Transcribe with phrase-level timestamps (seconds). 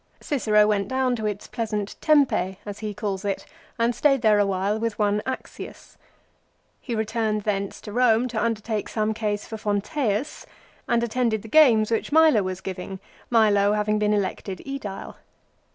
[0.19, 3.45] Cicero went down to its pleasant Tempe, as he calls it,
[3.77, 5.91] and stayed there a while with one Axius.
[5.91, 5.97] 3
[6.81, 10.47] He returned thence to Eome to undertake some case for Fonteius,
[10.89, 15.17] and attended the games which Milo was giving, Milo having been elected ^Edile.